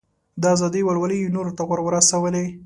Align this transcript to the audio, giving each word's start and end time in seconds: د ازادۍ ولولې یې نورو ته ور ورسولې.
د 0.41 0.43
ازادۍ 0.55 0.81
ولولې 0.85 1.15
یې 1.21 1.33
نورو 1.35 1.51
ته 1.57 1.63
ور 1.69 1.79
ورسولې. 1.83 2.45